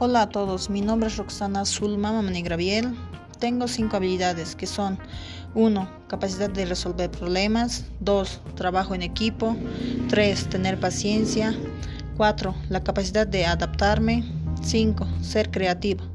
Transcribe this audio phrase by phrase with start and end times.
[0.00, 2.96] Hola a todos, mi nombre es Roxana Zulma Mamanigraviel.
[3.38, 4.98] Tengo cinco habilidades que son
[5.54, 5.88] 1.
[6.08, 8.40] Capacidad de resolver problemas 2.
[8.56, 9.56] Trabajo en equipo
[10.08, 10.48] 3.
[10.48, 11.54] Tener paciencia
[12.16, 12.56] 4.
[12.70, 14.24] La capacidad de adaptarme
[14.62, 15.06] 5.
[15.22, 16.13] Ser creativo